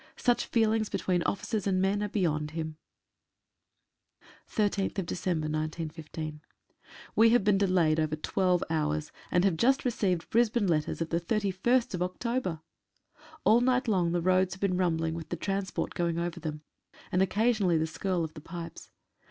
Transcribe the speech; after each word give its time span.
Such 0.17 0.47
feelings 0.47 0.89
between 0.89 1.21
officer 1.27 1.69
and 1.69 1.79
men 1.79 2.01
are 2.01 2.09
beyond 2.09 2.49
him. 2.57 2.77
«> 3.53 4.47
3«• 4.47 4.65
13/12/15. 4.91 6.39
E 7.23 7.29
have 7.29 7.43
been 7.43 7.57
delayed 7.59 7.99
over 7.99 8.15
twelve 8.15 8.63
hours, 8.71 9.11
and 9.29 9.45
have 9.45 9.57
just 9.57 9.85
received 9.85 10.27
Brisbane 10.31 10.65
letters 10.65 11.01
of 11.01 11.09
the 11.09 11.21
31st 11.21 12.01
October. 12.01 12.61
All 13.43 13.61
night 13.61 13.87
long 13.87 14.11
the 14.11 14.21
roads 14.23 14.55
have 14.55 14.61
been 14.61 14.75
rumbling 14.75 15.13
with 15.13 15.29
the 15.29 15.35
transport 15.35 15.93
going 15.93 16.17
over 16.17 16.39
them, 16.39 16.63
and 17.11 17.21
occasionally 17.21 17.77
the 17.77 17.85
skirl 17.85 18.23
of 18.23 18.33
the 18.33 18.41
pipes. 18.41 18.89